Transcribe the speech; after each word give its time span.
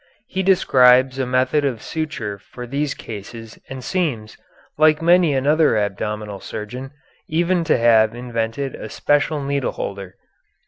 He 0.25 0.41
describes 0.41 1.19
a 1.19 1.27
method 1.27 1.63
of 1.63 1.79
suture 1.83 2.39
for 2.39 2.65
these 2.65 2.95
cases 2.95 3.59
and 3.69 3.83
seems, 3.83 4.35
like 4.75 4.99
many 4.99 5.35
another 5.35 5.77
abdominal 5.77 6.39
surgeon, 6.39 6.89
even 7.29 7.63
to 7.65 7.77
have 7.77 8.15
invented 8.15 8.73
a 8.73 8.89
special 8.89 9.41
needleholder. 9.41 10.13